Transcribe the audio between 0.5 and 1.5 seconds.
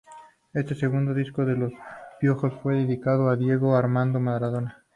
Este segundo disco